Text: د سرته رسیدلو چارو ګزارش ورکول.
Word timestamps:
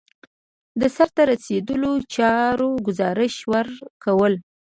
د 0.79 0.81
سرته 0.95 1.21
رسیدلو 1.31 1.93
چارو 2.15 2.69
ګزارش 2.87 3.35
ورکول. 3.51 4.33